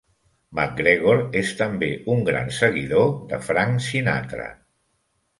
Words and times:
McGregor 0.59 1.19
és 1.41 1.51
també 1.59 1.89
un 2.13 2.23
gran 2.29 2.49
seguidor 2.59 3.11
de 3.33 3.39
Frank 3.49 3.83
Sinatra. 3.89 4.49